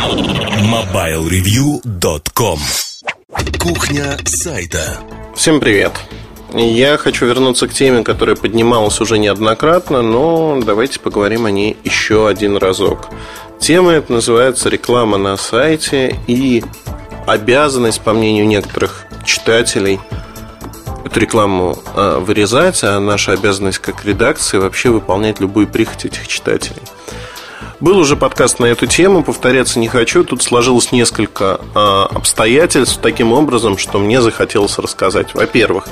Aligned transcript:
MobileReview.com 0.00 2.58
Кухня 3.58 4.16
сайта 4.24 4.96
Всем 5.36 5.60
привет! 5.60 5.92
Я 6.54 6.96
хочу 6.96 7.26
вернуться 7.26 7.68
к 7.68 7.74
теме, 7.74 8.02
которая 8.02 8.34
поднималась 8.34 8.98
уже 9.02 9.18
неоднократно, 9.18 10.00
но 10.00 10.58
давайте 10.64 11.00
поговорим 11.00 11.44
о 11.44 11.50
ней 11.50 11.76
еще 11.84 12.28
один 12.28 12.56
разок. 12.56 13.08
Тема 13.58 13.92
эта 13.92 14.14
называется 14.14 14.70
«Реклама 14.70 15.18
на 15.18 15.36
сайте» 15.36 16.18
и 16.26 16.64
обязанность, 17.26 18.00
по 18.00 18.14
мнению 18.14 18.46
некоторых 18.46 19.04
читателей, 19.26 20.00
эту 21.04 21.20
рекламу 21.20 21.78
э, 21.94 22.20
вырезать, 22.20 22.82
а 22.84 22.98
наша 23.00 23.32
обязанность 23.32 23.80
как 23.80 24.02
редакции 24.06 24.56
вообще 24.56 24.88
выполнять 24.88 25.40
любую 25.40 25.68
прихоть 25.68 26.06
этих 26.06 26.26
читателей. 26.26 26.80
Был 27.80 27.96
уже 27.96 28.14
подкаст 28.14 28.58
на 28.58 28.66
эту 28.66 28.86
тему, 28.86 29.22
повторяться 29.22 29.78
не 29.78 29.88
хочу. 29.88 30.22
Тут 30.22 30.42
сложилось 30.42 30.92
несколько 30.92 31.60
э, 31.74 31.78
обстоятельств 32.14 32.98
таким 33.00 33.32
образом, 33.32 33.78
что 33.78 33.98
мне 33.98 34.20
захотелось 34.20 34.78
рассказать. 34.78 35.34
Во-первых, 35.34 35.86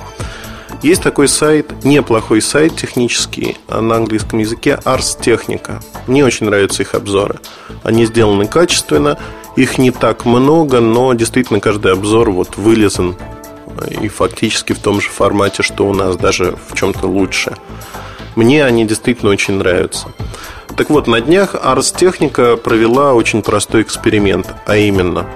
есть 0.83 1.03
такой 1.03 1.29
сайт, 1.29 1.85
неплохой 1.85 2.43
сайт 2.43 2.77
технический 2.77 3.57
на 3.69 3.97
английском 3.97 4.39
языке 4.39 4.79
Ars 4.85 5.19
Technica. 5.19 5.83
Мне 6.07 6.27
очень 6.27 6.45
нравятся 6.45 6.83
их 6.83 6.95
обзоры. 6.95 7.41
Они 7.83 8.05
сделаны 8.05 8.47
качественно, 8.47 9.19
их 9.57 9.79
не 9.79 9.91
так 9.91 10.27
много, 10.27 10.81
но 10.81 11.15
действительно 11.15 11.59
каждый 11.59 11.93
обзор 11.93 12.31
вот 12.31 12.59
вылезан 12.59 13.17
и 13.89 14.09
фактически 14.09 14.75
в 14.75 14.79
том 14.79 15.01
же 15.01 15.09
формате, 15.09 15.63
что 15.63 15.87
у 15.87 15.95
нас, 15.95 16.17
даже 16.17 16.55
в 16.69 16.77
чем-то 16.77 17.07
лучше. 17.07 17.57
Мне 18.37 18.65
они 18.65 18.85
действительно 18.85 19.33
очень 19.33 19.55
нравятся. 19.55 20.09
Так 20.79 20.89
вот, 20.89 21.07
на 21.07 21.21
днях 21.21 21.55
Ars 21.55 21.95
Technica 21.95 22.57
провела 22.57 23.13
очень 23.13 23.43
простой 23.43 23.83
эксперимент, 23.83 24.47
а 24.67 24.77
именно 24.77 25.27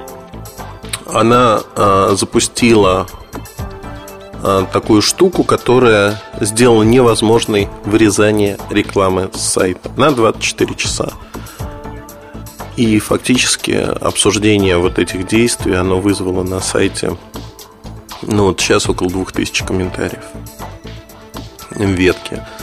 она 1.07 1.61
э, 1.77 2.15
запустила 2.17 3.07
Э, 4.45 4.67
такую 4.73 5.03
штуку, 5.03 5.45
которая 5.45 6.21
сделала 6.41 6.83
невозможной 6.83 7.69
вырезание 7.85 8.59
рекламы 8.71 9.31
с 9.33 9.41
сайта 9.41 9.89
на 9.97 10.11
24 10.11 10.75
часа. 10.75 11.13
И 12.77 12.99
фактически 12.99 13.71
обсуждение 13.71 14.79
вот 14.79 14.99
этих 14.99 15.29
действий, 15.29 15.75
оно 15.75 16.01
вызвало 16.01 16.43
на 16.43 16.61
сайте, 16.61 17.17
ну 18.23 18.47
вот 18.47 18.61
сейчас 18.61 18.89
около 18.89 19.11
2000 19.11 19.65
комментариев 19.65 20.25
в 21.71 21.85
ветке. 21.85 22.45
А, 22.59 22.62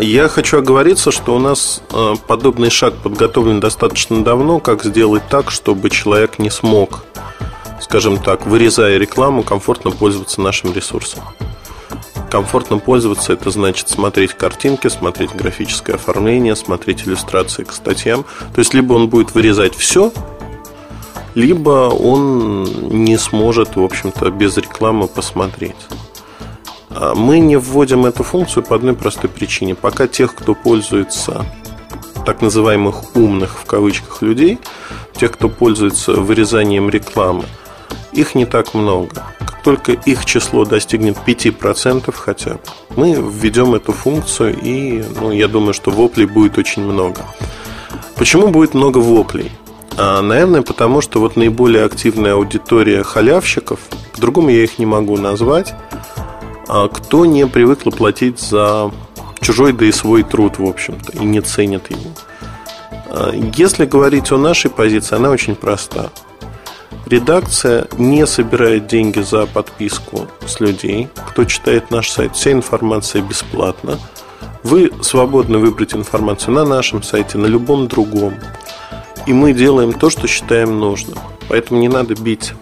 я 0.00 0.28
хочу 0.28 0.58
оговориться, 0.58 1.10
что 1.10 1.34
у 1.34 1.38
нас 1.38 1.82
э, 1.92 2.14
подобный 2.26 2.70
шаг 2.70 2.94
подготовлен 2.94 3.60
достаточно 3.60 4.24
давно, 4.24 4.60
как 4.60 4.84
сделать 4.84 5.22
так, 5.28 5.50
чтобы 5.50 5.90
человек 5.90 6.38
не 6.38 6.50
смог 6.50 7.04
скажем 7.80 8.18
так, 8.18 8.46
вырезая 8.46 8.98
рекламу, 8.98 9.42
комфортно 9.42 9.90
пользоваться 9.90 10.40
нашим 10.40 10.72
ресурсом. 10.72 11.22
Комфортно 12.30 12.78
пользоваться 12.78 13.32
это 13.32 13.50
значит 13.50 13.88
смотреть 13.88 14.34
картинки, 14.34 14.88
смотреть 14.88 15.34
графическое 15.34 15.96
оформление, 15.96 16.54
смотреть 16.54 17.06
иллюстрации 17.06 17.64
к 17.64 17.72
статьям. 17.72 18.24
То 18.54 18.58
есть 18.58 18.74
либо 18.74 18.92
он 18.92 19.08
будет 19.08 19.34
вырезать 19.34 19.74
все, 19.74 20.12
либо 21.34 21.88
он 21.88 22.64
не 23.04 23.16
сможет, 23.16 23.76
в 23.76 23.82
общем-то, 23.82 24.30
без 24.30 24.58
рекламы 24.58 25.08
посмотреть. 25.08 25.76
А 26.90 27.14
мы 27.14 27.38
не 27.38 27.56
вводим 27.56 28.06
эту 28.06 28.22
функцию 28.22 28.62
по 28.62 28.76
одной 28.76 28.94
простой 28.94 29.30
причине. 29.30 29.74
Пока 29.74 30.06
тех, 30.06 30.34
кто 30.34 30.54
пользуется 30.54 31.44
так 32.24 32.42
называемых 32.42 33.16
умных 33.16 33.58
в 33.58 33.64
кавычках 33.64 34.22
людей, 34.22 34.58
тех, 35.14 35.32
кто 35.32 35.48
пользуется 35.48 36.12
вырезанием 36.12 36.90
рекламы, 36.90 37.44
их 38.12 38.34
не 38.34 38.46
так 38.46 38.74
много. 38.74 39.24
Как 39.38 39.62
только 39.62 39.92
их 39.92 40.24
число 40.24 40.64
достигнет 40.64 41.16
5% 41.26 42.12
хотя 42.14 42.54
бы, 42.54 42.60
мы 42.96 43.12
введем 43.12 43.74
эту 43.74 43.92
функцию, 43.92 44.58
и 44.60 45.02
ну, 45.20 45.30
я 45.30 45.48
думаю, 45.48 45.72
что 45.74 45.90
воплей 45.90 46.26
будет 46.26 46.58
очень 46.58 46.82
много. 46.82 47.22
Почему 48.16 48.48
будет 48.48 48.74
много 48.74 48.98
воплей? 48.98 49.52
А, 49.96 50.20
наверное, 50.22 50.62
потому 50.62 51.00
что 51.00 51.20
вот 51.20 51.36
наиболее 51.36 51.84
активная 51.84 52.34
аудитория 52.34 53.02
халявщиков, 53.02 53.80
по-другому 54.12 54.50
я 54.50 54.64
их 54.64 54.78
не 54.78 54.86
могу 54.86 55.16
назвать, 55.16 55.74
кто 56.68 57.24
не 57.26 57.46
привыкла 57.46 57.90
платить 57.90 58.40
за 58.40 58.92
чужой, 59.40 59.72
да 59.72 59.86
и 59.86 59.92
свой 59.92 60.22
труд, 60.22 60.58
в 60.58 60.64
общем-то, 60.64 61.12
и 61.12 61.24
не 61.24 61.40
ценит 61.40 61.90
его. 61.90 62.10
А, 63.10 63.32
если 63.56 63.86
говорить 63.86 64.30
о 64.32 64.38
нашей 64.38 64.70
позиции, 64.70 65.16
она 65.16 65.30
очень 65.30 65.54
проста. 65.54 66.10
Редакция 67.06 67.88
не 67.96 68.26
собирает 68.26 68.86
деньги 68.86 69.20
за 69.20 69.46
подписку 69.46 70.26
с 70.46 70.60
людей, 70.60 71.08
кто 71.28 71.44
читает 71.44 71.90
наш 71.90 72.10
сайт. 72.10 72.34
Вся 72.34 72.52
информация 72.52 73.22
бесплатна. 73.22 73.98
Вы 74.62 74.92
свободны 75.00 75.58
выбрать 75.58 75.94
информацию 75.94 76.52
на 76.52 76.64
нашем 76.66 77.02
сайте, 77.02 77.38
на 77.38 77.46
любом 77.46 77.88
другом. 77.88 78.34
И 79.26 79.32
мы 79.32 79.54
делаем 79.54 79.92
то, 79.92 80.10
что 80.10 80.26
считаем 80.26 80.78
нужным. 80.78 81.18
Поэтому 81.48 81.80
не 81.80 81.88
надо 81.88 82.14
бить 82.14 82.52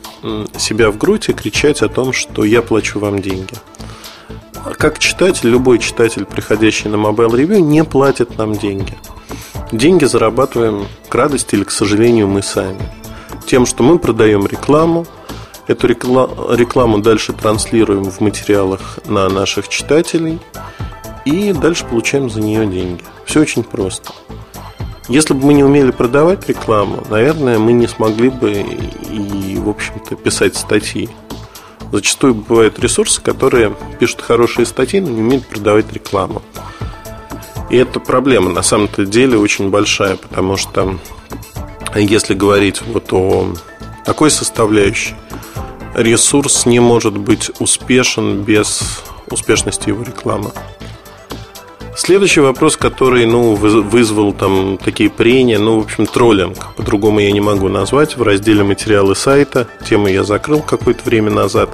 себя 0.57 0.91
в 0.91 0.99
грудь 0.99 1.29
и 1.29 1.33
кричать 1.33 1.83
о 1.83 1.89
том, 1.89 2.13
что 2.13 2.45
я 2.45 2.63
плачу 2.63 3.01
вам 3.01 3.21
деньги. 3.21 3.55
Как 4.75 4.99
читатель, 4.99 5.49
любой 5.49 5.79
читатель, 5.79 6.25
приходящий 6.25 6.91
на 6.91 6.97
Mobile 6.97 7.31
Review, 7.31 7.61
не 7.61 7.85
платит 7.85 8.37
нам 8.39 8.55
деньги. 8.55 8.97
Деньги 9.73 10.05
зарабатываем 10.05 10.87
к 11.09 11.15
радости 11.15 11.55
или 11.55 11.65
к 11.65 11.71
сожалению 11.71 12.29
мы 12.29 12.43
сами 12.43 12.81
тем, 13.47 13.65
что 13.65 13.83
мы 13.83 13.99
продаем 13.99 14.47
рекламу, 14.47 15.07
Эту 15.67 15.89
рекламу 15.89 16.99
дальше 16.99 17.33
транслируем 17.33 18.05
в 18.05 18.21
материалах 18.21 19.01
на 19.07 19.29
наших 19.29 19.69
читателей 19.69 20.39
и 21.25 21.53
дальше 21.53 21.85
получаем 21.85 22.31
за 22.31 22.41
нее 22.41 22.67
деньги. 22.67 23.03
Все 23.25 23.41
очень 23.41 23.65
просто. 23.65 24.13
Если 25.09 25.35
бы 25.35 25.45
мы 25.45 25.55
не 25.55 25.65
умели 25.65 25.91
продавать 25.91 26.49
рекламу, 26.49 27.03
наверное, 27.11 27.59
мы 27.59 27.73
не 27.73 27.89
смогли 27.89 28.31
бы 28.31 28.53
и, 28.53 29.57
в 29.59 29.69
общем-то, 29.69 30.15
писать 30.15 30.55
статьи. 30.55 31.09
Зачастую 31.93 32.35
бывают 32.35 32.79
ресурсы, 32.79 33.21
которые 33.23 33.75
пишут 33.99 34.21
хорошие 34.21 34.67
статьи, 34.67 35.01
но 35.01 35.09
не 35.09 35.21
умеют 35.21 35.47
продавать 35.47 35.93
рекламу. 35.93 36.43
И 37.71 37.77
это 37.77 38.01
проблема 38.01 38.51
на 38.51 38.63
самом-то 38.63 39.05
деле 39.07 39.39
очень 39.39 39.71
большая, 39.71 40.17
потому 40.17 40.57
что 40.57 40.99
если 41.95 42.35
говорить 42.35 42.83
вот 42.83 43.13
о 43.13 43.55
такой 44.05 44.31
составляющей, 44.31 45.15
ресурс 45.95 46.67
не 46.67 46.81
может 46.81 47.17
быть 47.17 47.51
успешен 47.59 48.43
без 48.43 49.03
успешности 49.31 49.89
его 49.89 50.03
рекламы. 50.03 50.53
Следующий 51.97 52.41
вопрос, 52.41 52.77
который 52.77 53.25
ну, 53.25 53.55
вызвал 53.55 54.35
там 54.35 54.77
такие 54.77 55.09
прения, 55.09 55.59
ну, 55.59 55.81
в 55.81 55.85
общем, 55.85 56.07
троллинг, 56.07 56.75
по-другому 56.77 57.21
я 57.21 57.33
не 57.33 57.41
могу 57.41 57.69
назвать, 57.69 58.19
в 58.19 58.23
разделе 58.23 58.63
материалы 58.63 59.17
сайта, 59.17 59.67
тему 59.89 60.07
я 60.07 60.23
закрыл 60.23 60.61
какое-то 60.61 61.03
время 61.05 61.31
назад. 61.31 61.71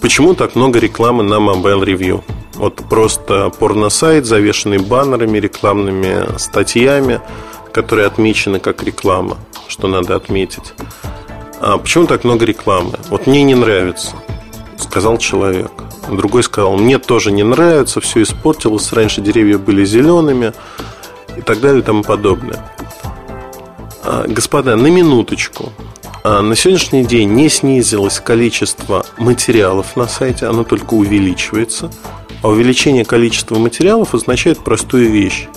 Почему 0.00 0.32
так 0.34 0.54
много 0.54 0.78
рекламы 0.78 1.24
на 1.24 1.34
Mobile 1.34 1.84
Review? 1.84 2.22
Вот 2.54 2.76
просто 2.88 3.50
порно-сайт, 3.50 4.24
завешенный 4.24 4.78
баннерами, 4.78 5.38
рекламными 5.38 6.38
статьями, 6.38 7.20
которые 7.70 8.06
отмечены 8.06 8.60
как 8.60 8.82
реклама, 8.82 9.36
что 9.68 9.88
надо 9.88 10.16
отметить. 10.16 10.72
А 11.60 11.76
почему 11.76 12.06
так 12.06 12.24
много 12.24 12.46
рекламы? 12.46 12.98
Вот 13.10 13.26
мне 13.26 13.42
не 13.42 13.54
нравится, 13.54 14.16
сказал 14.78 15.18
человек. 15.18 15.70
Другой 16.10 16.42
сказал, 16.42 16.76
мне 16.76 16.98
тоже 16.98 17.32
не 17.32 17.42
нравится, 17.42 18.00
все 18.00 18.22
испортилось, 18.22 18.92
раньше 18.92 19.20
деревья 19.20 19.58
были 19.58 19.84
зелеными 19.84 20.52
и 21.36 21.40
так 21.40 21.60
далее 21.60 21.80
и 21.80 21.84
тому 21.84 22.02
подобное. 22.02 22.64
А, 24.02 24.24
господа, 24.28 24.76
на 24.76 24.88
минуточку. 24.88 25.72
А, 26.22 26.42
на 26.42 26.56
сегодняшний 26.56 27.04
день 27.04 27.30
не 27.30 27.48
снизилось 27.48 28.20
количество 28.20 29.04
материалов 29.18 29.96
на 29.96 30.06
сайте, 30.06 30.46
оно 30.46 30.64
только 30.64 30.94
увеличивается. 30.94 31.90
А 32.42 32.48
увеличение 32.48 33.04
количества 33.04 33.56
материалов 33.58 34.14
означает 34.14 34.58
простую 34.58 35.10
вещь 35.10 35.48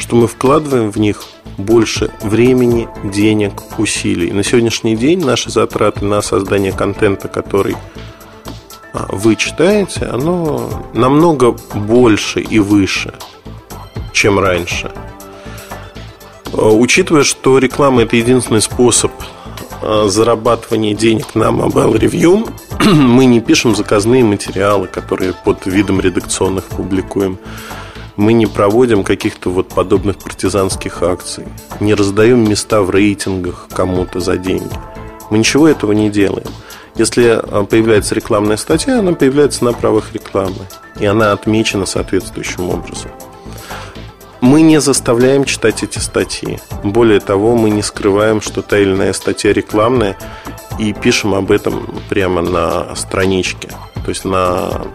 что 0.00 0.16
мы 0.16 0.26
вкладываем 0.26 0.90
в 0.90 0.96
них 0.96 1.22
больше 1.56 2.10
времени, 2.22 2.88
денег, 3.04 3.78
усилий. 3.78 4.32
На 4.32 4.42
сегодняшний 4.42 4.96
день 4.96 5.24
наши 5.24 5.50
затраты 5.50 6.04
на 6.04 6.22
создание 6.22 6.72
контента, 6.72 7.28
который 7.28 7.76
вы 8.92 9.36
читаете, 9.36 10.06
оно 10.06 10.88
намного 10.94 11.52
больше 11.74 12.40
и 12.40 12.58
выше, 12.58 13.14
чем 14.12 14.38
раньше. 14.38 14.90
А, 16.52 16.68
учитывая, 16.68 17.22
что 17.22 17.58
реклама 17.58 18.02
это 18.02 18.16
единственный 18.16 18.60
способ 18.60 19.12
а, 19.82 20.08
зарабатывания 20.08 20.94
денег 20.94 21.34
на 21.34 21.44
Mobile 21.50 21.98
Review, 21.98 22.50
мы 22.92 23.26
не 23.26 23.40
пишем 23.40 23.76
заказные 23.76 24.24
материалы, 24.24 24.88
которые 24.88 25.32
под 25.32 25.66
видом 25.66 26.00
редакционных 26.00 26.64
публикуем. 26.64 27.38
Мы 28.16 28.32
не 28.32 28.46
проводим 28.46 29.02
каких-то 29.02 29.50
вот 29.50 29.68
подобных 29.68 30.18
партизанских 30.18 31.02
акций. 31.02 31.46
Не 31.78 31.94
раздаем 31.94 32.46
места 32.46 32.82
в 32.82 32.90
рейтингах 32.90 33.68
кому-то 33.70 34.20
за 34.20 34.36
деньги. 34.36 34.74
Мы 35.30 35.38
ничего 35.38 35.68
этого 35.68 35.92
не 35.92 36.10
делаем. 36.10 36.48
Если 36.96 37.28
а, 37.28 37.64
появляется 37.64 38.14
рекламная 38.14 38.56
статья, 38.56 38.98
она 38.98 39.12
появляется 39.12 39.64
на 39.64 39.72
правах 39.72 40.12
рекламы. 40.12 40.66
И 40.98 41.06
она 41.06 41.32
отмечена 41.32 41.86
соответствующим 41.86 42.68
образом. 42.70 43.10
Мы 44.40 44.62
не 44.62 44.80
заставляем 44.80 45.44
читать 45.44 45.82
эти 45.82 45.98
статьи. 45.98 46.58
Более 46.82 47.20
того, 47.20 47.56
мы 47.56 47.70
не 47.70 47.82
скрываем, 47.82 48.40
что 48.40 48.62
та 48.62 48.78
или 48.78 48.92
иная 48.92 49.12
статья 49.12 49.52
рекламная, 49.52 50.16
и 50.78 50.94
пишем 50.94 51.34
об 51.34 51.52
этом 51.52 52.00
прямо 52.08 52.40
на 52.40 52.94
страничке. 52.96 53.68
То 54.02 54.08
есть 54.08 54.24
на 54.24 54.86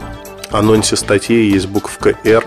анонсе 0.52 0.96
статьи 0.96 1.48
есть 1.48 1.68
буковка 1.68 2.16
«Р», 2.24 2.44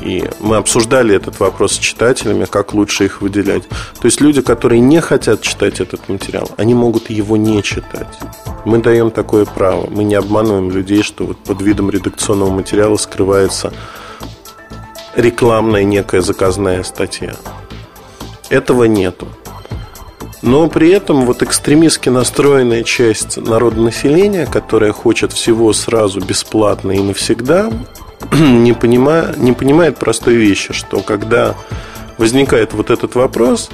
и 0.00 0.24
мы 0.40 0.56
обсуждали 0.56 1.14
этот 1.14 1.40
вопрос 1.40 1.72
с 1.74 1.78
читателями, 1.78 2.44
как 2.44 2.74
лучше 2.74 3.04
их 3.04 3.20
выделять. 3.20 3.68
То 3.68 4.04
есть 4.04 4.20
люди, 4.20 4.42
которые 4.42 4.80
не 4.80 5.00
хотят 5.00 5.40
читать 5.40 5.80
этот 5.80 6.08
материал, 6.08 6.50
они 6.56 6.74
могут 6.74 7.10
его 7.10 7.36
не 7.36 7.62
читать. 7.62 8.18
Мы 8.64 8.78
даем 8.78 9.10
такое 9.10 9.44
право. 9.44 9.88
Мы 9.88 10.04
не 10.04 10.14
обманываем 10.14 10.70
людей, 10.70 11.02
что 11.02 11.26
вот 11.26 11.38
под 11.38 11.62
видом 11.62 11.90
редакционного 11.90 12.50
материала 12.50 12.96
скрывается 12.96 13.72
рекламная 15.16 15.84
некая 15.84 16.20
заказная 16.20 16.82
статья. 16.82 17.34
Этого 18.50 18.84
нету. 18.84 19.28
Но 20.42 20.68
при 20.68 20.90
этом 20.90 21.24
вот 21.24 21.42
экстремистски 21.42 22.10
настроенная 22.10 22.82
часть 22.82 23.38
народонаселения, 23.38 24.44
которая 24.44 24.92
хочет 24.92 25.32
всего 25.32 25.72
сразу 25.72 26.20
бесплатно 26.20 26.92
и 26.92 27.00
навсегда, 27.00 27.72
не, 28.32 28.72
понимая, 28.72 29.34
не 29.36 29.52
понимает 29.52 29.98
простой 29.98 30.34
вещи, 30.34 30.72
что 30.72 31.00
когда 31.00 31.54
возникает 32.18 32.72
вот 32.72 32.90
этот 32.90 33.14
вопрос, 33.14 33.70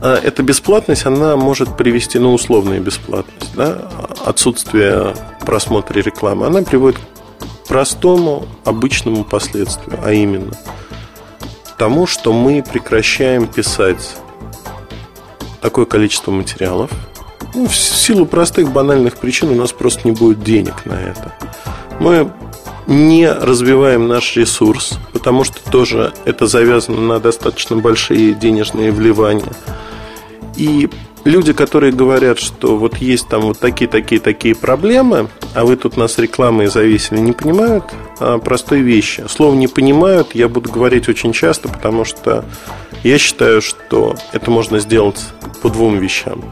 а 0.00 0.18
эта 0.22 0.42
бесплатность, 0.42 1.06
она 1.06 1.36
может 1.36 1.76
привести, 1.76 2.18
ну, 2.18 2.34
условная 2.34 2.80
бесплатность, 2.80 3.54
да, 3.54 3.88
отсутствие 4.24 5.14
просмотра 5.40 6.00
рекламы, 6.00 6.46
она 6.46 6.62
приводит 6.62 6.98
к 6.98 7.68
простому, 7.68 8.46
обычному 8.64 9.24
последствию, 9.24 9.98
а 10.04 10.12
именно 10.12 10.52
тому, 11.78 12.06
что 12.06 12.32
мы 12.32 12.62
прекращаем 12.62 13.46
писать 13.46 14.16
такое 15.60 15.86
количество 15.86 16.30
материалов. 16.30 16.90
Ну, 17.54 17.66
в 17.66 17.76
силу 17.76 18.26
простых 18.26 18.70
банальных 18.72 19.16
причин 19.16 19.50
у 19.50 19.54
нас 19.54 19.72
просто 19.72 20.06
не 20.08 20.12
будет 20.12 20.42
денег 20.42 20.84
на 20.84 20.94
это. 20.94 21.32
Мы 22.00 22.30
не 22.86 23.30
развиваем 23.30 24.08
наш 24.08 24.36
ресурс, 24.36 24.98
потому 25.12 25.44
что 25.44 25.58
тоже 25.70 26.12
это 26.24 26.46
завязано 26.46 27.00
на 27.00 27.20
достаточно 27.20 27.76
большие 27.76 28.34
денежные 28.34 28.90
вливания. 28.90 29.52
И 30.56 30.88
люди, 31.24 31.52
которые 31.52 31.92
говорят, 31.92 32.38
что 32.38 32.76
вот 32.76 32.98
есть 32.98 33.28
там 33.28 33.42
вот 33.42 33.58
такие, 33.58 33.88
такие, 33.88 34.20
такие 34.20 34.54
проблемы, 34.54 35.28
а 35.54 35.64
вы 35.64 35.76
тут 35.76 35.96
нас 35.96 36.18
рекламой 36.18 36.66
зависели, 36.66 37.18
не 37.18 37.32
понимают 37.32 37.84
а, 38.20 38.38
простой 38.38 38.80
вещи. 38.80 39.24
Слово 39.28 39.54
не 39.54 39.68
понимают 39.68 40.34
я 40.34 40.48
буду 40.48 40.70
говорить 40.70 41.08
очень 41.08 41.32
часто, 41.32 41.68
потому 41.68 42.04
что 42.04 42.44
я 43.02 43.18
считаю, 43.18 43.62
что 43.62 44.14
это 44.32 44.50
можно 44.50 44.78
сделать 44.78 45.20
по 45.62 45.70
двум 45.70 45.98
вещам. 45.98 46.44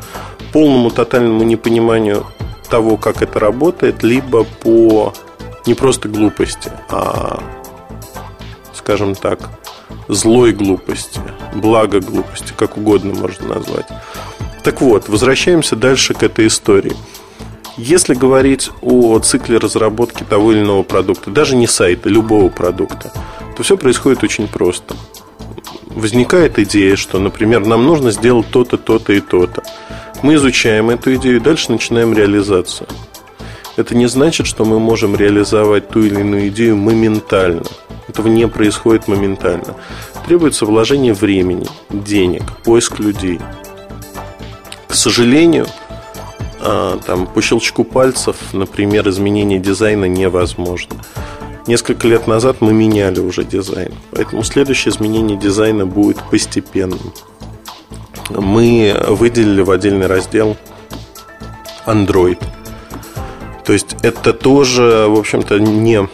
Полному 0.52 0.90
тотальному 0.90 1.44
непониманию 1.44 2.26
того, 2.68 2.96
как 2.96 3.22
это 3.22 3.38
работает, 3.38 4.02
либо 4.02 4.44
по 4.44 5.12
не 5.66 5.74
просто 5.74 6.08
глупости, 6.08 6.70
а, 6.88 7.42
скажем 8.74 9.14
так, 9.14 9.50
злой 10.08 10.52
глупости, 10.52 11.20
благо 11.54 12.00
глупости, 12.00 12.52
как 12.56 12.76
угодно 12.76 13.14
можно 13.14 13.54
назвать. 13.54 13.86
Так 14.64 14.80
вот, 14.80 15.08
возвращаемся 15.08 15.76
дальше 15.76 16.14
к 16.14 16.22
этой 16.22 16.46
истории. 16.46 16.96
Если 17.76 18.14
говорить 18.14 18.70
о 18.82 19.18
цикле 19.18 19.58
разработки 19.58 20.24
того 20.24 20.52
или 20.52 20.60
иного 20.60 20.82
продукта, 20.82 21.30
даже 21.30 21.56
не 21.56 21.66
сайта, 21.66 22.08
любого 22.08 22.48
продукта, 22.48 23.12
то 23.56 23.62
все 23.62 23.76
происходит 23.76 24.22
очень 24.22 24.46
просто 24.46 24.94
возникает 25.94 26.58
идея, 26.58 26.96
что, 26.96 27.18
например, 27.18 27.64
нам 27.66 27.86
нужно 27.86 28.10
сделать 28.10 28.48
то-то, 28.50 28.76
то-то 28.76 29.12
и 29.12 29.20
то-то. 29.20 29.62
Мы 30.22 30.34
изучаем 30.34 30.90
эту 30.90 31.14
идею 31.16 31.36
и 31.36 31.40
дальше 31.40 31.72
начинаем 31.72 32.14
реализацию. 32.14 32.88
Это 33.76 33.94
не 33.94 34.06
значит, 34.06 34.46
что 34.46 34.64
мы 34.64 34.78
можем 34.78 35.16
реализовать 35.16 35.88
ту 35.88 36.00
или 36.00 36.20
иную 36.20 36.48
идею 36.48 36.76
моментально. 36.76 37.62
Этого 38.08 38.28
не 38.28 38.46
происходит 38.46 39.08
моментально. 39.08 39.74
Требуется 40.26 40.66
вложение 40.66 41.14
времени, 41.14 41.66
денег, 41.90 42.42
поиск 42.64 42.98
людей. 42.98 43.40
К 44.88 44.94
сожалению, 44.94 45.66
а, 46.60 46.98
там, 47.06 47.26
по 47.26 47.40
щелчку 47.40 47.82
пальцев, 47.84 48.36
например, 48.52 49.08
изменение 49.08 49.58
дизайна 49.58 50.04
невозможно. 50.04 50.96
Несколько 51.66 52.06
лет 52.08 52.26
назад 52.26 52.56
мы 52.60 52.72
меняли 52.72 53.20
уже 53.20 53.44
дизайн, 53.44 53.94
поэтому 54.10 54.42
следующее 54.42 54.92
изменение 54.92 55.38
дизайна 55.38 55.86
будет 55.86 56.18
постепенным. 56.30 57.12
Мы 58.30 58.96
выделили 59.08 59.62
в 59.62 59.70
отдельный 59.70 60.06
раздел 60.06 60.56
Android. 61.86 62.38
То 63.64 63.72
есть 63.72 63.96
это 64.02 64.32
тоже, 64.32 65.06
в 65.08 65.18
общем-то, 65.18 65.58
не, 65.58 66.08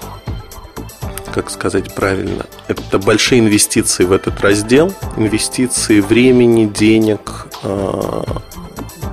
как 1.32 1.50
сказать 1.50 1.94
правильно, 1.94 2.46
это 2.68 2.98
большие 2.98 3.40
инвестиции 3.40 4.04
в 4.04 4.12
этот 4.12 4.40
раздел, 4.40 4.92
инвестиции 5.16 6.00
времени, 6.00 6.66
денег, 6.66 7.46
а, 7.62 8.24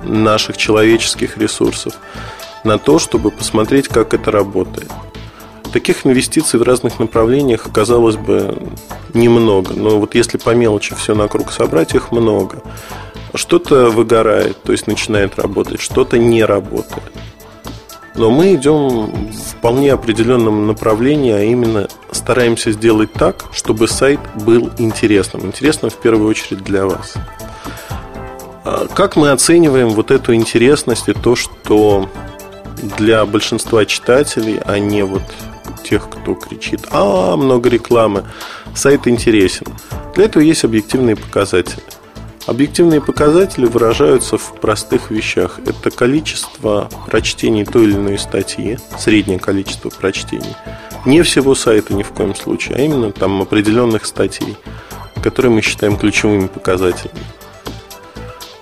наших 0.04 0.56
человеческих 0.56 1.38
ресурсов 1.38 1.94
на 2.64 2.78
то, 2.78 2.98
чтобы 2.98 3.30
посмотреть, 3.30 3.88
как 3.88 4.12
это 4.14 4.30
работает. 4.30 4.90
Таких 5.72 6.06
инвестиций 6.06 6.58
в 6.58 6.62
разных 6.62 6.98
направлениях, 6.98 7.68
казалось 7.72 8.16
бы, 8.16 8.56
немного. 9.14 9.72
Но 9.74 9.98
вот 9.98 10.14
если 10.14 10.38
по 10.38 10.54
мелочи 10.54 10.94
все 10.94 11.14
на 11.14 11.28
круг 11.28 11.52
собрать, 11.52 11.94
их 11.94 12.12
много. 12.12 12.62
Что-то 13.34 13.90
выгорает, 13.90 14.62
то 14.62 14.72
есть 14.72 14.86
начинает 14.86 15.38
работать, 15.38 15.80
что-то 15.80 16.18
не 16.18 16.44
работает. 16.44 17.12
Но 18.16 18.30
мы 18.30 18.54
идем 18.54 19.06
в 19.30 19.32
вполне 19.32 19.92
определенном 19.92 20.66
направлении, 20.66 21.32
а 21.32 21.42
именно 21.42 21.88
стараемся 22.12 22.72
сделать 22.72 23.12
так, 23.12 23.44
чтобы 23.52 23.88
сайт 23.88 24.20
был 24.34 24.70
интересным. 24.78 25.46
Интересным 25.46 25.90
в 25.90 25.96
первую 25.96 26.28
очередь 26.28 26.64
для 26.64 26.86
вас. 26.86 27.14
А 28.64 28.86
как 28.94 29.16
мы 29.16 29.30
оцениваем 29.30 29.90
вот 29.90 30.10
эту 30.10 30.34
интересность 30.34 31.08
и 31.08 31.12
то, 31.12 31.36
что 31.36 32.08
для 32.96 33.24
большинства 33.26 33.84
читателей, 33.84 34.60
а 34.64 34.78
не 34.78 35.04
вот 35.04 35.22
тех, 35.84 36.08
кто 36.08 36.34
кричит 36.34 36.80
«А, 36.90 37.36
много 37.36 37.68
рекламы», 37.68 38.24
сайт 38.74 39.06
интересен. 39.06 39.66
Для 40.14 40.24
этого 40.24 40.42
есть 40.42 40.64
объективные 40.64 41.16
показатели. 41.16 41.82
Объективные 42.46 43.00
показатели 43.00 43.66
выражаются 43.66 44.38
в 44.38 44.60
простых 44.60 45.10
вещах. 45.10 45.58
Это 45.66 45.90
количество 45.90 46.88
прочтений 47.06 47.64
той 47.64 47.84
или 47.84 47.94
иной 47.94 48.18
статьи, 48.18 48.78
среднее 48.98 49.40
количество 49.40 49.90
прочтений. 49.90 50.54
Не 51.04 51.22
всего 51.22 51.56
сайта 51.56 51.92
ни 51.92 52.04
в 52.04 52.10
коем 52.10 52.36
случае, 52.36 52.76
а 52.76 52.80
именно 52.80 53.10
там 53.10 53.42
определенных 53.42 54.06
статей, 54.06 54.56
которые 55.22 55.50
мы 55.50 55.60
считаем 55.60 55.96
ключевыми 55.96 56.46
показателями. 56.46 57.18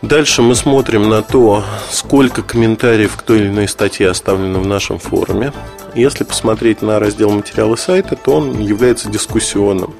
Дальше 0.00 0.42
мы 0.42 0.54
смотрим 0.54 1.08
на 1.08 1.22
то, 1.22 1.64
сколько 1.90 2.42
комментариев 2.42 3.16
к 3.16 3.22
той 3.22 3.38
или 3.38 3.48
иной 3.48 3.68
статье 3.68 4.10
оставлено 4.10 4.60
в 4.60 4.66
нашем 4.66 4.98
форуме. 4.98 5.52
Если 5.94 6.24
посмотреть 6.24 6.82
на 6.82 6.98
раздел 6.98 7.30
материала 7.30 7.76
сайта, 7.76 8.16
то 8.16 8.36
он 8.36 8.60
является 8.60 9.10
дискуссионным. 9.10 9.94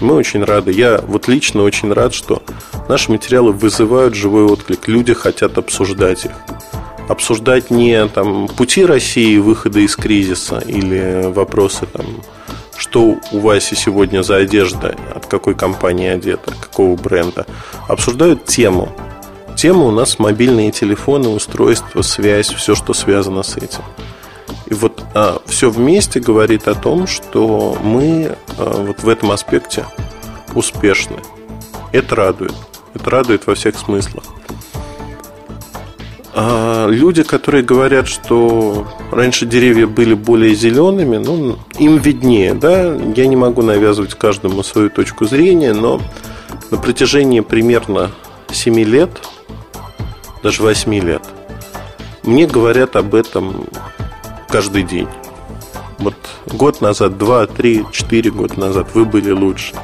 Мы 0.00 0.14
очень 0.14 0.44
рады. 0.44 0.72
Я 0.72 1.00
вот 1.06 1.28
лично 1.28 1.62
очень 1.62 1.92
рад, 1.92 2.14
что 2.14 2.42
наши 2.88 3.10
материалы 3.10 3.52
вызывают 3.52 4.14
живой 4.14 4.44
отклик. 4.44 4.88
Люди 4.88 5.14
хотят 5.14 5.58
обсуждать 5.58 6.26
их. 6.26 6.32
Обсуждать 7.08 7.70
не 7.70 8.06
там, 8.08 8.48
пути 8.48 8.84
России 8.84 9.38
выхода 9.38 9.80
из 9.80 9.96
кризиса 9.96 10.58
или 10.58 11.32
вопросы 11.32 11.86
там, 11.86 12.06
что 12.76 13.16
у 13.32 13.38
Васи 13.38 13.74
сегодня 13.74 14.22
за 14.22 14.36
одежда, 14.36 14.94
от 15.14 15.26
какой 15.26 15.54
компании 15.54 16.08
одета, 16.08 16.52
какого 16.60 16.96
бренда. 16.96 17.46
Обсуждают 17.88 18.44
тему, 18.44 18.94
Тема 19.58 19.86
у 19.86 19.90
нас 19.90 20.20
мобильные 20.20 20.70
телефоны, 20.70 21.30
устройства, 21.30 22.02
связь, 22.02 22.46
все, 22.46 22.76
что 22.76 22.94
связано 22.94 23.42
с 23.42 23.56
этим. 23.56 23.82
И 24.66 24.74
вот 24.74 25.02
а, 25.14 25.40
все 25.46 25.70
вместе 25.70 26.20
говорит 26.20 26.68
о 26.68 26.74
том, 26.74 27.06
что 27.06 27.76
мы 27.82 28.36
а, 28.56 28.84
вот 28.84 29.02
в 29.02 29.08
этом 29.08 29.30
аспекте 29.30 29.86
успешны. 30.54 31.16
Это 31.92 32.14
радует. 32.14 32.54
Это 32.94 33.10
радует 33.10 33.46
во 33.46 33.54
всех 33.54 33.78
смыслах. 33.78 34.24
А, 36.34 36.86
люди, 36.88 37.22
которые 37.22 37.64
говорят, 37.64 38.06
что 38.06 38.86
раньше 39.10 39.46
деревья 39.46 39.86
были 39.86 40.14
более 40.14 40.54
зелеными, 40.54 41.16
ну, 41.16 41.58
им 41.78 41.96
виднее, 41.96 42.54
да. 42.54 42.94
Я 43.16 43.26
не 43.26 43.36
могу 43.36 43.62
навязывать 43.62 44.14
каждому 44.14 44.62
свою 44.62 44.90
точку 44.90 45.24
зрения, 45.24 45.72
но 45.72 46.00
на 46.70 46.76
протяжении 46.76 47.40
примерно 47.40 48.12
7 48.52 48.78
лет, 48.80 49.10
даже 50.42 50.62
8 50.62 50.94
лет, 50.94 51.22
мне 52.22 52.46
говорят 52.46 52.94
об 52.96 53.14
этом 53.14 53.66
каждый 54.48 54.82
день. 54.82 55.08
Вот 55.98 56.14
год 56.46 56.80
назад, 56.80 57.18
два, 57.18 57.46
три, 57.46 57.84
четыре 57.92 58.30
года 58.30 58.58
назад 58.58 58.88
вы 58.94 59.04
были 59.04 59.30
лучше, 59.30 59.74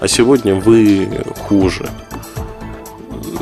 а 0.00 0.08
сегодня 0.08 0.54
вы 0.54 1.24
хуже. 1.38 1.88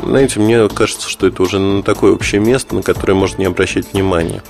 Знаете, 0.03 0.39
мне 0.39 0.67
кажется, 0.69 1.09
что 1.09 1.27
это 1.27 1.43
уже 1.43 1.59
на 1.59 1.83
такое 1.83 2.13
общее 2.13 2.41
место, 2.41 2.75
на 2.75 2.81
которое 2.81 3.13
можно 3.13 3.37
не 3.37 3.45
обращать 3.45 3.93
внимания. 3.93 4.43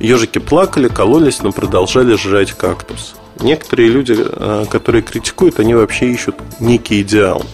Ежики 0.00 0.38
плакали, 0.38 0.88
кололись, 0.88 1.42
но 1.42 1.52
продолжали 1.52 2.14
жрать 2.14 2.52
кактус. 2.52 3.14
Некоторые 3.40 3.88
люди, 3.88 4.16
э, 4.16 4.66
которые 4.70 5.02
критикуют, 5.02 5.58
они 5.60 5.74
вообще 5.74 6.10
ищут 6.10 6.36
некий 6.60 7.02
идеал. 7.02 7.44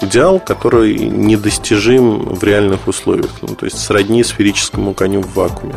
Идеал, 0.00 0.40
который 0.40 0.94
недостижим 0.94 2.34
в 2.34 2.42
реальных 2.42 2.88
условиях. 2.88 3.30
Ну, 3.40 3.48
то 3.48 3.66
есть 3.66 3.78
сродни 3.78 4.22
сферическому 4.24 4.94
коню 4.94 5.22
в 5.22 5.34
вакууме. 5.34 5.76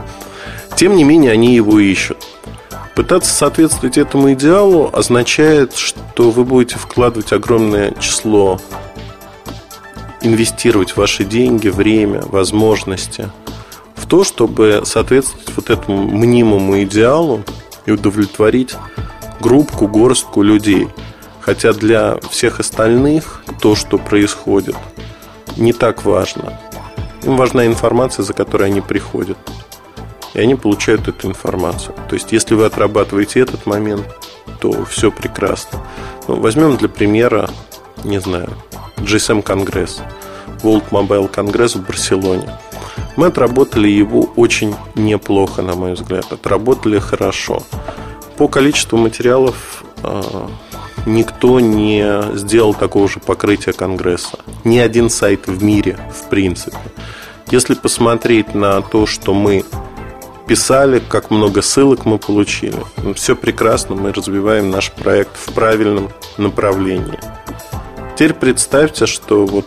Тем 0.75 0.95
не 0.95 1.05
менее, 1.05 1.31
они 1.31 1.55
его 1.55 1.79
ищут. 1.79 2.17
Пытаться 2.95 3.33
соответствовать 3.33 3.97
этому 3.97 4.33
идеалу 4.33 4.89
означает, 4.91 5.75
что 5.75 6.31
вы 6.31 6.43
будете 6.43 6.77
вкладывать 6.77 7.31
огромное 7.31 7.93
число, 7.99 8.59
инвестировать 10.21 10.97
ваши 10.97 11.23
деньги, 11.23 11.69
время, 11.69 12.21
возможности 12.23 13.29
в 13.95 14.05
то, 14.05 14.23
чтобы 14.23 14.83
соответствовать 14.85 15.49
вот 15.55 15.69
этому 15.69 16.03
мнимому 16.03 16.81
идеалу 16.83 17.43
и 17.85 17.91
удовлетворить 17.91 18.75
группку, 19.39 19.87
горстку 19.87 20.41
людей. 20.41 20.89
Хотя 21.39 21.73
для 21.73 22.17
всех 22.31 22.59
остальных 22.59 23.43
то, 23.61 23.75
что 23.75 23.97
происходит, 23.97 24.75
не 25.57 25.73
так 25.73 26.03
важно. 26.05 26.59
Им 27.23 27.37
важна 27.37 27.65
информация, 27.65 28.23
за 28.23 28.33
которой 28.33 28.67
они 28.69 28.81
приходят 28.81 29.37
и 30.35 30.39
они 30.39 30.55
получают 30.55 31.07
эту 31.07 31.27
информацию. 31.27 31.95
То 32.09 32.15
есть, 32.15 32.31
если 32.31 32.55
вы 32.55 32.65
отрабатываете 32.65 33.39
этот 33.39 33.65
момент, 33.65 34.05
то 34.59 34.85
все 34.85 35.11
прекрасно. 35.11 35.79
Ну, 36.27 36.35
возьмем 36.35 36.75
для 36.77 36.89
примера, 36.89 37.49
не 38.03 38.19
знаю, 38.19 38.49
GSM 38.97 39.41
Конгресс, 39.41 40.01
World 40.61 40.89
Mobile 40.89 41.29
Конгресс 41.29 41.75
в 41.75 41.85
Барселоне. 41.85 42.49
Мы 43.15 43.27
отработали 43.27 43.87
его 43.87 44.29
очень 44.35 44.75
неплохо, 44.95 45.61
на 45.61 45.75
мой 45.75 45.93
взгляд. 45.93 46.31
Отработали 46.31 46.99
хорошо. 46.99 47.63
По 48.37 48.49
количеству 48.49 48.97
материалов 48.97 49.85
э, 50.03 50.47
никто 51.05 51.61
не 51.61 52.35
сделал 52.35 52.73
такого 52.73 53.07
же 53.07 53.21
покрытия 53.21 53.71
Конгресса. 53.71 54.39
Ни 54.65 54.79
один 54.79 55.09
сайт 55.09 55.47
в 55.47 55.63
мире, 55.63 55.97
в 56.13 56.29
принципе. 56.29 56.77
Если 57.51 57.75
посмотреть 57.75 58.53
на 58.53 58.81
то, 58.81 59.05
что 59.05 59.33
мы 59.33 59.63
писали, 60.47 60.99
как 60.99 61.31
много 61.31 61.61
ссылок 61.61 62.05
мы 62.05 62.17
получили. 62.17 62.83
Ну, 62.97 63.13
Все 63.13 63.35
прекрасно, 63.35 63.95
мы 63.95 64.13
развиваем 64.13 64.69
наш 64.69 64.91
проект 64.91 65.35
в 65.35 65.53
правильном 65.53 66.09
направлении. 66.37 67.19
Теперь 68.15 68.33
представьте, 68.33 69.05
что 69.05 69.45
вот 69.45 69.65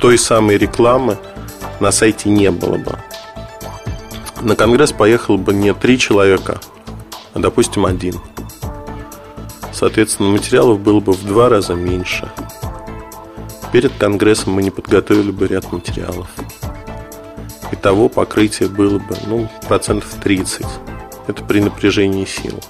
той 0.00 0.18
самой 0.18 0.56
рекламы 0.56 1.18
на 1.80 1.90
сайте 1.90 2.28
не 2.28 2.50
было 2.50 2.76
бы. 2.76 2.98
На 4.40 4.56
конгресс 4.56 4.92
поехало 4.92 5.36
бы 5.36 5.54
не 5.54 5.72
три 5.74 5.98
человека, 5.98 6.60
а, 7.32 7.38
допустим, 7.38 7.86
один. 7.86 8.20
Соответственно, 9.72 10.28
материалов 10.28 10.80
было 10.80 11.00
бы 11.00 11.12
в 11.12 11.24
два 11.24 11.48
раза 11.48 11.74
меньше. 11.74 12.30
Перед 13.72 13.92
конгрессом 13.94 14.52
мы 14.52 14.62
не 14.62 14.70
подготовили 14.70 15.30
бы 15.30 15.48
ряд 15.48 15.72
материалов 15.72 16.28
и 17.72 17.76
того 17.76 18.08
покрытие 18.08 18.68
было 18.68 18.98
бы 18.98 19.16
ну, 19.26 19.48
процентов 19.66 20.10
30. 20.22 20.66
Это 21.26 21.42
при 21.44 21.60
напряжении 21.60 22.24
сил. 22.24 22.60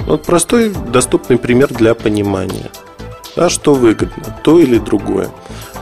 Вот 0.00 0.24
простой 0.24 0.70
доступный 0.70 1.36
пример 1.36 1.68
для 1.68 1.94
понимания. 1.94 2.70
Да, 3.34 3.50
что 3.50 3.74
выгодно, 3.74 4.38
то 4.42 4.58
или 4.58 4.78
другое. 4.78 5.30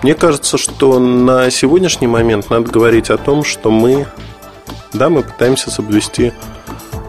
Мне 0.02 0.14
кажется, 0.14 0.58
что 0.58 0.98
на 0.98 1.50
сегодняшний 1.50 2.08
момент 2.08 2.50
надо 2.50 2.70
говорить 2.70 3.10
о 3.10 3.16
том, 3.16 3.44
что 3.44 3.70
мы, 3.70 4.06
да, 4.92 5.08
мы 5.08 5.22
пытаемся 5.22 5.70
соблюсти 5.70 6.32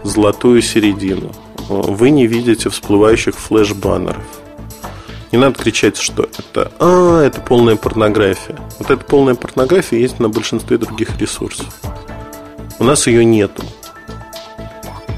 золотую 0.04 0.62
середину. 0.62 1.32
Вы 1.68 2.12
не 2.12 2.28
видите 2.28 2.70
всплывающих 2.70 3.36
флеш-баннеров 3.36 4.24
не 5.36 5.42
надо 5.42 5.62
кричать, 5.62 5.98
что 5.98 6.24
это, 6.24 6.72
а, 6.80 7.22
это 7.22 7.42
полная 7.42 7.76
порнография. 7.76 8.58
Вот 8.80 8.90
эта 8.90 9.04
полная 9.04 9.36
порнография 9.36 10.00
есть 10.00 10.18
на 10.22 10.30
большинстве 10.30 10.78
других 10.78 11.20
ресурсов. 11.20 11.68
У 12.80 12.86
нас 12.86 13.06
ее 13.06 13.26
нету. 13.26 13.62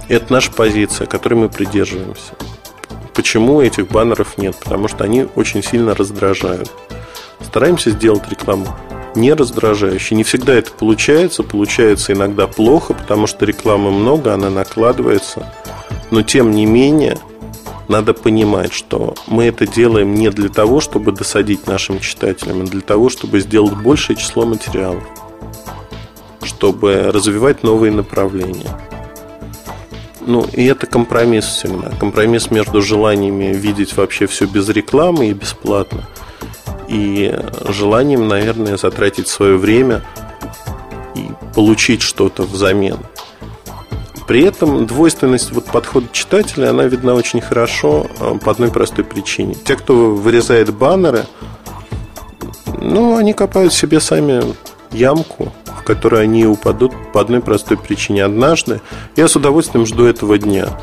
Это 0.09 0.33
наша 0.33 0.51
позиция, 0.51 1.05
которой 1.05 1.35
мы 1.35 1.49
придерживаемся. 1.49 2.33
Почему 3.13 3.61
этих 3.61 3.89
баннеров 3.89 4.39
нет? 4.39 4.55
Потому 4.55 4.87
что 4.87 5.03
они 5.03 5.27
очень 5.35 5.61
сильно 5.61 5.93
раздражают. 5.93 6.71
Стараемся 7.41 7.91
сделать 7.91 8.27
рекламу 8.27 8.67
не 9.13 9.33
раздражающей. 9.33 10.15
Не 10.15 10.23
всегда 10.23 10.55
это 10.55 10.71
получается. 10.71 11.43
Получается 11.43 12.13
иногда 12.13 12.47
плохо, 12.47 12.95
потому 12.95 13.27
что 13.27 13.45
рекламы 13.45 13.91
много, 13.91 14.33
она 14.33 14.49
накладывается. 14.49 15.53
Но 16.09 16.23
тем 16.23 16.51
не 16.51 16.65
менее, 16.65 17.19
надо 17.87 18.13
понимать, 18.13 18.73
что 18.73 19.15
мы 19.27 19.45
это 19.45 19.65
делаем 19.65 20.13
не 20.13 20.29
для 20.29 20.49
того, 20.49 20.79
чтобы 20.79 21.11
досадить 21.11 21.67
нашим 21.67 21.99
читателям, 21.99 22.61
а 22.61 22.65
для 22.65 22.81
того, 22.81 23.09
чтобы 23.09 23.39
сделать 23.39 23.75
большее 23.75 24.17
число 24.17 24.45
материалов, 24.45 25.03
чтобы 26.43 27.11
развивать 27.11 27.63
новые 27.63 27.91
направления. 27.91 28.77
Ну, 30.21 30.45
и 30.51 30.65
это 30.65 30.87
компромисс 30.87 31.45
всегда. 31.45 31.89
Компромисс 31.99 32.51
между 32.51 32.81
желаниями 32.81 33.53
видеть 33.53 33.95
вообще 33.95 34.27
все 34.27 34.45
без 34.45 34.67
рекламы 34.67 35.29
и 35.29 35.33
бесплатно, 35.33 36.03
и 36.89 37.33
желанием, 37.69 38.27
наверное, 38.27 38.75
затратить 38.75 39.29
свое 39.29 39.57
время 39.57 40.03
и 41.15 41.29
получить 41.55 42.01
что-то 42.01 42.43
взамен– 42.43 42.97
при 44.27 44.43
этом 44.43 44.85
двойственность 44.85 45.53
вот 45.53 45.65
подхода 45.65 46.07
читателя, 46.11 46.69
она 46.71 46.83
видна 46.83 47.13
очень 47.13 47.39
хорошо 47.39 48.07
а, 48.19 48.37
по 48.37 48.51
одной 48.51 48.69
простой 48.69 49.05
причине. 49.05 49.55
Те, 49.55 49.77
кто 49.77 50.13
вырезает 50.13 50.73
баннеры, 50.73 51.25
ну, 52.79 53.15
они 53.15 53.31
копают 53.31 53.73
себе 53.73 54.01
сами 54.01 54.43
ямку, 54.91 55.53
в 55.65 55.83
которую 55.83 56.21
они 56.21 56.45
упадут 56.45 56.91
по 57.13 57.21
одной 57.21 57.39
простой 57.39 57.77
причине. 57.77 58.25
Однажды 58.25 58.81
я 59.15 59.29
с 59.29 59.35
удовольствием 59.37 59.85
жду 59.85 60.05
этого 60.05 60.37
дня. 60.37 60.77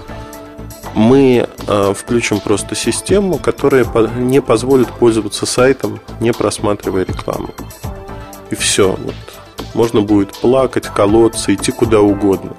Мы 0.95 1.47
э, 1.67 1.95
включим 1.95 2.41
просто 2.41 2.75
систему, 2.75 3.37
которая 3.37 3.85
не 4.17 4.41
позволит 4.41 4.89
пользоваться 4.89 5.45
сайтом, 5.45 6.01
не 6.21 6.33
просматривая 6.33 7.05
рекламу. 7.05 7.51
И 8.51 8.55
все. 8.55 8.97
Вот. 8.97 9.15
Можно 9.75 10.01
будет 10.01 10.33
плакать, 10.33 10.87
колоться, 10.87 11.53
идти 11.53 11.73
куда 11.73 12.01
угодно. 12.01 12.55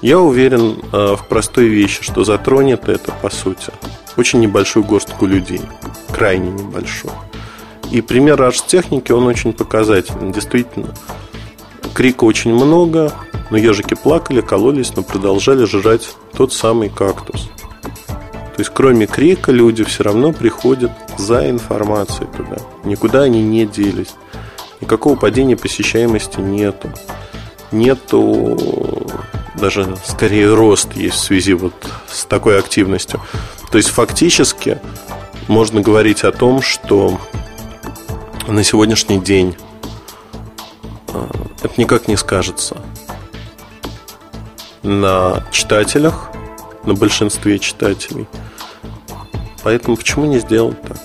Я 0.00 0.20
уверен 0.20 0.78
э, 0.92 1.16
в 1.16 1.26
простой 1.26 1.66
вещи, 1.66 2.02
что 2.02 2.24
затронет 2.24 2.88
это, 2.88 3.12
по 3.20 3.30
сути, 3.30 3.72
очень 4.16 4.40
небольшую 4.40 4.84
горстку 4.84 5.26
людей. 5.26 5.60
Крайне 6.14 6.50
небольшую. 6.50 7.12
И 7.90 8.00
пример 8.00 8.40
аж-техники, 8.42 9.10
он 9.10 9.26
очень 9.26 9.52
показательный. 9.52 10.32
Действительно, 10.32 10.94
крика 11.94 12.24
очень 12.24 12.54
много, 12.54 13.12
но 13.50 13.56
ежики 13.56 13.94
плакали, 13.94 14.40
кололись, 14.40 14.94
но 14.94 15.02
продолжали 15.02 15.64
жрать 15.64 16.14
тот 16.36 16.52
самый 16.52 16.90
кактус. 16.90 17.50
То 18.06 18.62
есть, 18.62 18.70
кроме 18.74 19.06
крика, 19.06 19.52
люди 19.52 19.84
все 19.84 20.04
равно 20.04 20.32
приходят 20.32 20.92
за 21.16 21.48
информацией 21.48 22.28
туда. 22.36 22.56
Никуда 22.84 23.22
они 23.22 23.42
не 23.42 23.66
делись. 23.66 24.14
Никакого 24.80 25.16
падения 25.16 25.56
посещаемости 25.56 26.40
нету. 26.40 26.88
Нету 27.72 28.97
даже 29.58 29.96
скорее 30.04 30.54
рост 30.54 30.94
есть 30.94 31.16
в 31.16 31.20
связи 31.20 31.54
вот 31.54 31.74
с 32.10 32.24
такой 32.24 32.58
активностью. 32.58 33.20
То 33.70 33.78
есть 33.78 33.90
фактически 33.90 34.78
можно 35.48 35.80
говорить 35.80 36.24
о 36.24 36.32
том, 36.32 36.62
что 36.62 37.20
на 38.46 38.64
сегодняшний 38.64 39.18
день 39.18 39.56
э, 41.08 41.26
это 41.62 41.74
никак 41.76 42.08
не 42.08 42.16
скажется 42.16 42.78
на 44.82 45.44
читателях, 45.50 46.30
на 46.84 46.94
большинстве 46.94 47.58
читателей. 47.58 48.26
Поэтому 49.62 49.96
почему 49.96 50.26
не 50.26 50.38
сделать 50.38 50.80
так? 50.82 50.98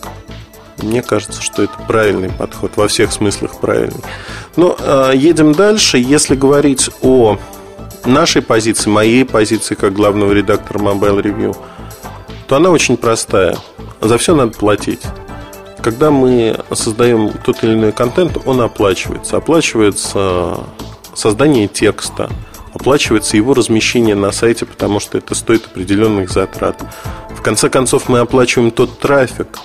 Мне 0.77 1.01
кажется, 1.01 1.41
что 1.41 1.63
это 1.63 1.73
правильный 1.87 2.29
подход, 2.29 2.73
во 2.75 2.87
всех 2.87 3.11
смыслах 3.11 3.59
правильный. 3.59 4.01
Но 4.55 4.75
э, 4.77 5.11
едем 5.15 5.53
дальше. 5.53 5.97
Если 5.97 6.35
говорить 6.35 6.89
о 7.01 7.37
нашей 8.05 8.41
позиции, 8.41 8.89
моей 8.89 9.25
позиции 9.25 9.75
как 9.75 9.93
главного 9.93 10.31
редактора 10.31 10.79
Mobile 10.79 11.21
Review, 11.21 11.57
то 12.47 12.55
она 12.57 12.69
очень 12.69 12.97
простая. 12.97 13.57
За 14.01 14.17
все 14.17 14.35
надо 14.35 14.51
платить. 14.51 15.01
Когда 15.81 16.11
мы 16.11 16.59
создаем 16.73 17.31
тот 17.45 17.63
или 17.63 17.73
иной 17.73 17.91
контент, 17.91 18.37
он 18.45 18.61
оплачивается. 18.61 19.37
Оплачивается 19.37 20.59
создание 21.13 21.67
текста, 21.67 22.29
оплачивается 22.73 23.37
его 23.37 23.53
размещение 23.53 24.15
на 24.15 24.31
сайте, 24.31 24.65
потому 24.65 24.99
что 24.99 25.17
это 25.17 25.35
стоит 25.35 25.65
определенных 25.65 26.29
затрат. 26.29 26.81
В 27.31 27.41
конце 27.41 27.69
концов, 27.69 28.09
мы 28.09 28.19
оплачиваем 28.19 28.71
тот 28.71 28.99
трафик, 28.99 29.59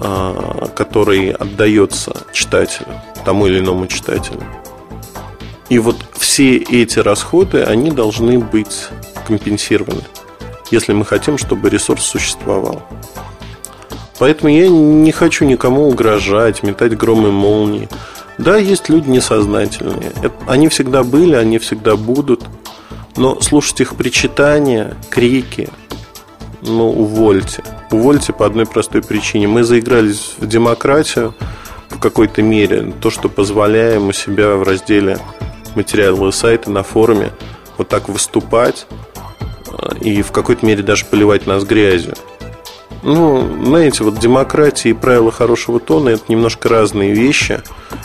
а, 0.00 0.68
который 0.74 1.30
отдается 1.32 2.16
читателю, 2.32 2.88
тому 3.24 3.46
или 3.46 3.58
иному 3.58 3.86
читателю. 3.86 4.42
И 5.68 5.78
вот 5.78 5.96
все 6.12 6.56
эти 6.56 6.98
расходы, 6.98 7.62
они 7.62 7.90
должны 7.90 8.38
быть 8.38 8.88
компенсированы, 9.26 10.02
если 10.70 10.92
мы 10.92 11.04
хотим, 11.04 11.38
чтобы 11.38 11.70
ресурс 11.70 12.04
существовал. 12.04 12.82
Поэтому 14.18 14.52
я 14.52 14.68
не 14.68 15.10
хочу 15.10 15.44
никому 15.44 15.88
угрожать, 15.88 16.62
метать 16.62 16.96
громы 16.96 17.32
молнии. 17.32 17.88
Да, 18.38 18.56
есть 18.56 18.88
люди 18.88 19.08
несознательные. 19.08 20.12
Они 20.46 20.68
всегда 20.68 21.02
были, 21.02 21.34
они 21.34 21.58
всегда 21.58 21.96
будут. 21.96 22.44
Но 23.16 23.40
слушать 23.40 23.80
их 23.80 23.94
причитания, 23.94 24.96
крики, 25.08 25.68
ну, 26.62 26.90
увольте. 26.90 27.62
Увольте 27.90 28.32
по 28.32 28.46
одной 28.46 28.66
простой 28.66 29.02
причине. 29.02 29.46
Мы 29.46 29.64
заигрались 29.64 30.34
в 30.38 30.46
демократию 30.46 31.34
в 31.90 31.98
какой-то 31.98 32.42
мере. 32.42 32.92
То, 33.00 33.10
что 33.10 33.28
позволяем 33.28 34.08
у 34.08 34.12
себя 34.12 34.56
в 34.56 34.62
разделе 34.62 35.18
материалы 35.76 36.32
сайта 36.32 36.70
на 36.70 36.82
форуме 36.82 37.30
вот 37.76 37.88
так 37.88 38.08
выступать 38.08 38.86
э, 39.68 39.98
и 40.00 40.22
в 40.22 40.32
какой-то 40.32 40.64
мере 40.64 40.82
даже 40.82 41.04
поливать 41.04 41.46
нас 41.46 41.64
грязью. 41.64 42.14
Ну, 43.02 43.46
знаете, 43.62 44.02
вот 44.02 44.18
демократия 44.18 44.88
и 44.90 44.94
правила 44.94 45.30
хорошего 45.30 45.78
тона– 45.78 46.08
это 46.10 46.24
немножко 46.28 46.70
разные 46.70 47.12
вещи. 47.12 47.60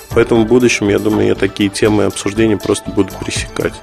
Поэтому 0.09 0.43
в 0.43 0.47
будущем, 0.47 0.89
я 0.89 0.99
думаю, 0.99 1.27
я 1.27 1.35
такие 1.35 1.69
темы 1.69 2.03
обсуждения 2.03 2.57
просто 2.57 2.91
буду 2.91 3.11
пресекать. 3.23 3.73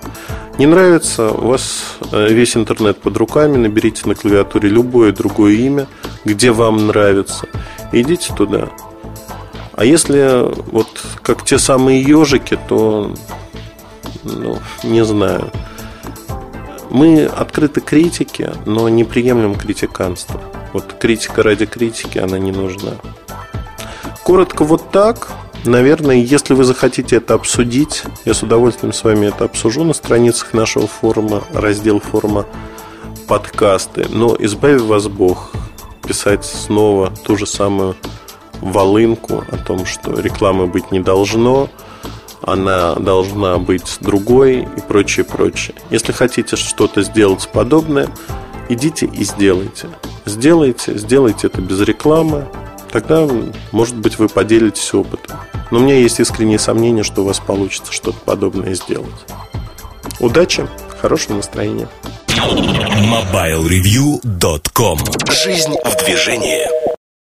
Не 0.59 0.67
нравится, 0.67 1.31
у 1.31 1.49
вас 1.49 1.97
э, 2.13 2.29
весь 2.29 2.57
интернет 2.57 2.99
под 2.99 3.17
руками, 3.17 3.57
наберите 3.57 4.07
на 4.07 4.15
клавиатуре 4.15 4.69
любое 4.69 5.13
другое 5.13 5.55
имя, 5.55 5.87
где 6.25 6.51
вам 6.51 6.87
нравится, 6.87 7.47
идите 7.93 8.35
туда. 8.35 8.69
А 9.73 9.85
если 9.85 10.51
вот 10.71 10.89
как 11.23 11.45
те 11.45 11.59
самые 11.59 12.03
ежики, 12.03 12.59
то 12.69 13.15
ну, 14.27 14.59
не 14.83 15.05
знаю. 15.05 15.51
Мы 16.91 17.25
открыты 17.25 17.81
критике, 17.81 18.53
но 18.65 18.89
не 18.89 19.05
приемлем 19.05 19.55
критиканство. 19.55 20.41
Вот 20.73 20.95
критика 20.99 21.43
ради 21.43 21.67
критики, 21.67 22.19
она 22.19 22.39
не 22.39 22.53
нужна. 22.53 22.93
Коротко 24.25 24.65
вот 24.65 24.91
так. 24.91 25.29
Наверное, 25.65 26.17
если 26.17 26.55
вы 26.55 26.65
захотите 26.65 27.17
это 27.17 27.35
обсудить, 27.35 28.05
я 28.25 28.35
с 28.35 28.43
удовольствием 28.43 28.93
с 28.93 29.03
вами 29.03 29.27
это 29.27 29.45
обсужу 29.45 29.83
на 29.85 29.95
страницах 29.95 30.53
нашего 30.53 30.87
форума, 30.87 31.43
раздел 31.53 32.01
форума 32.01 32.47
подкасты. 33.27 34.07
Но 34.09 34.37
избавив 34.39 34.83
вас 34.83 35.09
Бог 35.09 35.53
писать 36.07 36.45
снова 36.45 37.13
ту 37.25 37.37
же 37.37 37.47
самую 37.47 37.97
волынку 38.61 39.45
о 39.51 39.57
том, 39.57 39.87
что 39.87 40.19
рекламы 40.19 40.67
быть 40.67 40.93
не 40.93 41.01
должно, 41.01 41.69
она 42.43 42.95
должна 42.95 43.59
быть 43.59 43.99
другой 44.01 44.63
и 44.63 44.81
прочее, 44.87 45.25
прочее. 45.25 45.75
Если 45.91 46.13
хотите 46.13 46.57
что-то 46.57 47.03
сделать 47.03 47.49
подобное, 47.53 48.09
идите 48.69 49.07
и 49.07 49.25
сделайте. 49.25 49.89
Сделайте, 50.25 50.97
сделайте 50.99 51.49
это 51.49 51.61
без 51.61 51.81
рекламы, 51.81 52.47
тогда, 52.91 53.29
может 53.73 53.97
быть, 53.97 54.19
вы 54.19 54.29
поделитесь 54.29 54.95
опытом. 54.95 55.39
Но 55.71 55.79
у 55.79 55.83
меня 55.83 55.97
есть 55.97 56.21
искренние 56.21 56.59
сомнения, 56.59 57.03
что 57.03 57.23
у 57.23 57.27
вас 57.27 57.41
получится 57.41 57.93
что-то 57.93 58.19
подобное 58.25 58.75
сделать. 58.75 59.15
Удачи, 60.21 60.67
хорошего 61.01 61.37
настроения. 61.37 61.89
MobileReview.com 62.29 64.99
Жизнь 65.31 65.75
в 65.85 66.05
движении. 66.05 66.96